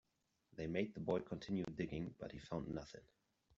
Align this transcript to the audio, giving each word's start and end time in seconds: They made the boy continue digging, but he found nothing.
They 0.55 0.65
made 0.65 0.95
the 0.95 0.99
boy 0.99 1.19
continue 1.19 1.63
digging, 1.63 2.15
but 2.17 2.31
he 2.31 2.39
found 2.39 2.69
nothing. 2.69 3.03